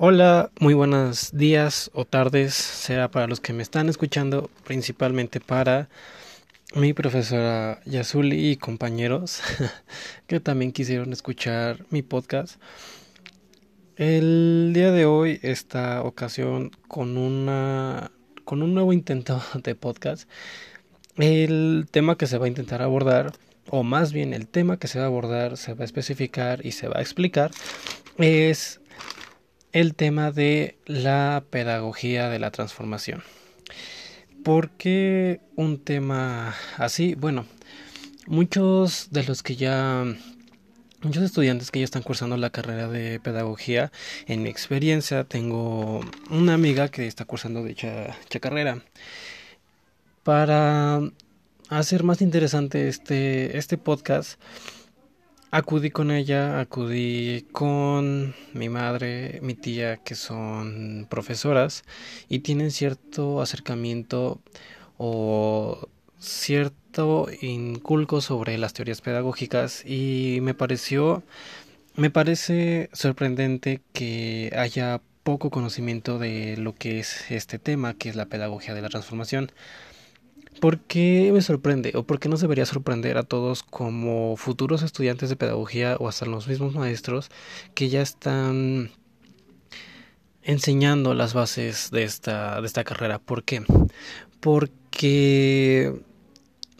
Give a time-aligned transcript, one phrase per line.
[0.00, 5.88] Hola, muy buenos días o tardes, sea para los que me están escuchando, principalmente para
[6.72, 9.40] mi profesora Yasuli y compañeros
[10.28, 12.60] que también quisieron escuchar mi podcast.
[13.96, 18.12] El día de hoy, esta ocasión, con una
[18.44, 20.30] con un nuevo intento de podcast.
[21.16, 23.32] El tema que se va a intentar abordar,
[23.68, 26.70] o más bien el tema que se va a abordar, se va a especificar y
[26.70, 27.50] se va a explicar,
[28.16, 28.80] es
[29.72, 33.22] el tema de la pedagogía de la transformación.
[34.44, 37.14] ¿Por qué un tema así?
[37.14, 37.46] Bueno,
[38.26, 40.04] muchos de los que ya
[41.02, 43.92] muchos estudiantes que ya están cursando la carrera de pedagogía,
[44.26, 46.00] en mi experiencia tengo
[46.30, 48.82] una amiga que está cursando dicha, dicha carrera.
[50.22, 51.00] Para
[51.68, 54.40] hacer más interesante este, este podcast,
[55.50, 61.84] Acudí con ella, acudí con mi madre, mi tía, que son profesoras
[62.28, 64.42] y tienen cierto acercamiento
[64.98, 71.22] o cierto inculco sobre las teorías pedagógicas y me pareció,
[71.96, 78.16] me parece sorprendente que haya poco conocimiento de lo que es este tema, que es
[78.16, 79.50] la pedagogía de la transformación.
[80.60, 85.28] ¿Por qué me sorprende o por qué nos debería sorprender a todos como futuros estudiantes
[85.28, 87.30] de pedagogía o hasta los mismos maestros
[87.74, 88.90] que ya están
[90.42, 93.20] enseñando las bases de esta, de esta carrera?
[93.20, 93.62] ¿Por qué?
[94.40, 95.94] Porque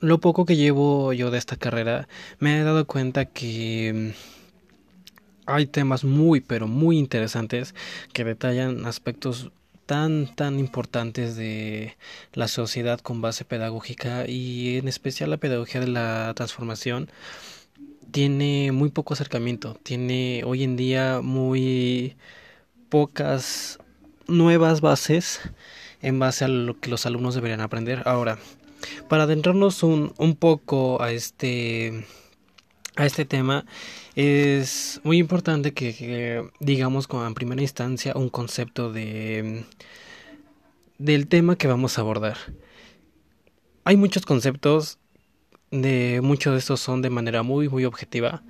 [0.00, 2.08] lo poco que llevo yo de esta carrera
[2.40, 4.14] me he dado cuenta que
[5.46, 7.74] hay temas muy pero muy interesantes
[8.12, 9.52] que detallan aspectos
[9.88, 11.96] tan tan importantes de
[12.34, 17.08] la sociedad con base pedagógica y en especial la pedagogía de la transformación
[18.10, 22.16] tiene muy poco acercamiento, tiene hoy en día muy
[22.90, 23.78] pocas
[24.26, 25.40] nuevas bases
[26.02, 28.02] en base a lo que los alumnos deberían aprender.
[28.04, 28.38] Ahora,
[29.08, 32.04] para adentrarnos un, un poco a este
[32.98, 33.64] a este tema
[34.16, 39.64] es muy importante que, digamos en primera instancia un concepto de
[40.98, 42.36] del tema que vamos a abordar.
[43.84, 44.98] Hay muchos conceptos
[45.70, 48.42] de muchos de estos son de manera muy muy objetiva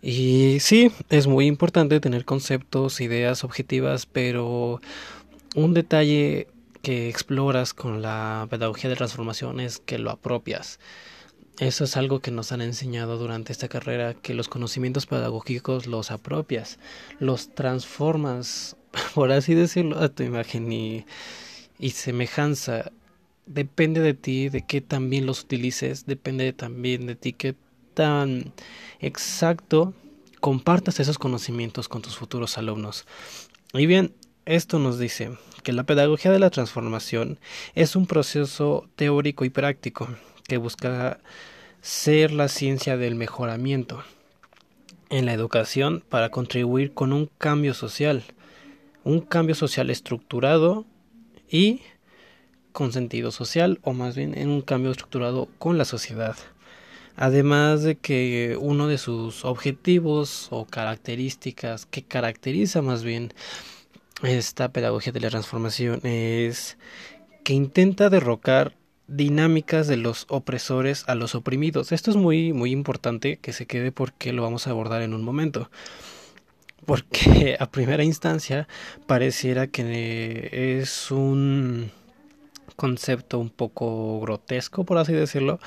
[0.00, 4.80] y sí, es muy importante tener conceptos, ideas objetivas, pero
[5.54, 6.48] un detalle
[6.80, 10.80] que exploras con la pedagogía de transformación es que lo apropias.
[11.60, 16.10] Eso es algo que nos han enseñado durante esta carrera, que los conocimientos pedagógicos los
[16.10, 16.78] apropias,
[17.18, 18.78] los transformas,
[19.14, 21.04] por así decirlo, a tu imagen y,
[21.78, 22.92] y semejanza.
[23.44, 27.54] Depende de ti, de qué también los utilices, depende también de ti qué
[27.92, 28.54] tan
[28.98, 29.92] exacto
[30.40, 33.04] compartas esos conocimientos con tus futuros alumnos.
[33.74, 34.14] Y bien,
[34.46, 37.38] esto nos dice que la pedagogía de la transformación
[37.74, 40.08] es un proceso teórico y práctico
[40.50, 41.20] que busca
[41.80, 44.02] ser la ciencia del mejoramiento
[45.08, 48.24] en la educación para contribuir con un cambio social,
[49.04, 50.86] un cambio social estructurado
[51.48, 51.82] y
[52.72, 56.34] con sentido social o más bien en un cambio estructurado con la sociedad.
[57.14, 63.32] Además de que uno de sus objetivos o características que caracteriza más bien
[64.24, 66.76] esta pedagogía de la transformación es
[67.44, 68.79] que intenta derrocar
[69.10, 71.92] dinámicas de los opresores a los oprimidos.
[71.92, 75.22] Esto es muy muy importante que se quede porque lo vamos a abordar en un
[75.22, 75.70] momento.
[76.86, 78.68] Porque a primera instancia
[79.06, 81.90] pareciera que es un
[82.76, 85.60] concepto un poco grotesco, por así decirlo,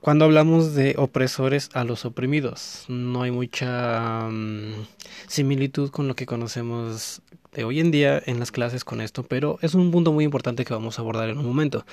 [0.00, 2.86] cuando hablamos de opresores a los oprimidos.
[2.88, 4.86] No hay mucha mm,
[5.28, 9.58] similitud con lo que conocemos de hoy en día en las clases con esto, pero
[9.62, 11.84] es un punto muy importante que vamos a abordar en un momento.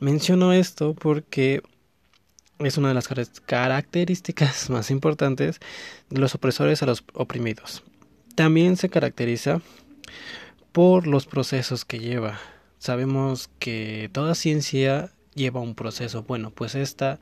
[0.00, 1.62] Menciono esto porque
[2.58, 3.08] es una de las
[3.46, 5.60] características más importantes
[6.10, 7.84] de los opresores a los oprimidos.
[8.34, 9.60] También se caracteriza
[10.72, 12.38] por los procesos que lleva.
[12.78, 16.24] Sabemos que toda ciencia lleva un proceso.
[16.24, 17.18] Bueno, pues esta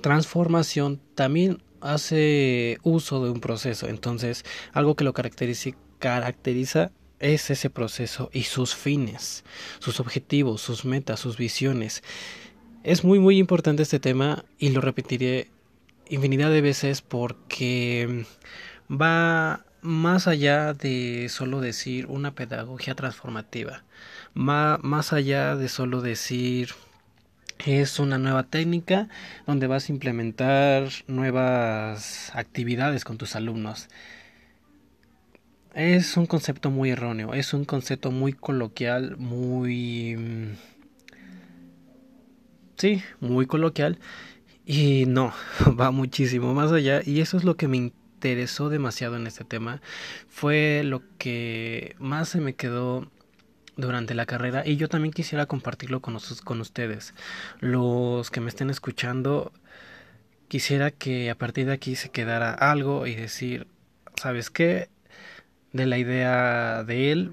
[0.00, 3.88] transformación también hace uso de un proceso.
[3.88, 9.44] Entonces, algo que lo caracteriza, caracteriza es ese proceso y sus fines,
[9.78, 12.02] sus objetivos, sus metas, sus visiones.
[12.82, 15.50] Es muy muy importante este tema y lo repetiré
[16.08, 18.24] infinidad de veces porque
[18.90, 23.84] va más allá de solo decir una pedagogía transformativa,
[24.34, 26.70] más allá de solo decir
[27.66, 29.08] es una nueva técnica
[29.46, 33.88] donde vas a implementar nuevas actividades con tus alumnos.
[35.74, 40.16] es un concepto muy erróneo, es un concepto muy coloquial, muy...
[40.16, 40.56] Mm,
[42.76, 43.98] sí, muy coloquial.
[44.66, 45.32] Y no,
[45.80, 47.02] va muchísimo más allá.
[47.04, 49.80] Y eso es lo que me interesó demasiado en este tema.
[50.28, 53.10] Fue lo que más se me quedó
[53.80, 57.14] durante la carrera y yo también quisiera compartirlo con, con ustedes.
[57.60, 59.52] Los que me estén escuchando,
[60.48, 63.66] quisiera que a partir de aquí se quedara algo y decir,
[64.16, 64.88] ¿sabes qué?
[65.72, 67.32] De la idea de él,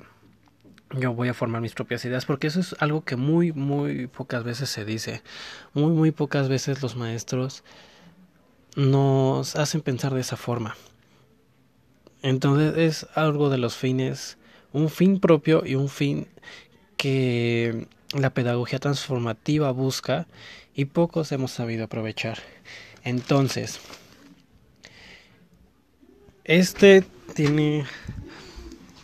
[0.91, 4.43] yo voy a formar mis propias ideas, porque eso es algo que muy, muy pocas
[4.43, 5.21] veces se dice.
[5.73, 7.63] Muy, muy pocas veces los maestros
[8.75, 10.75] nos hacen pensar de esa forma.
[12.21, 14.37] Entonces es algo de los fines
[14.73, 16.27] un fin propio y un fin
[16.97, 20.27] que la pedagogía transformativa busca
[20.73, 22.39] y pocos hemos sabido aprovechar.
[23.03, 23.79] Entonces,
[26.43, 27.03] este
[27.35, 27.85] tiene